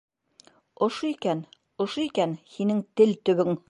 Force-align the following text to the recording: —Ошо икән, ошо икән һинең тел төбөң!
—Ошо 0.87 1.11
икән, 1.11 1.45
ошо 1.87 2.05
икән 2.09 2.37
һинең 2.57 2.85
тел 3.01 3.19
төбөң! 3.29 3.59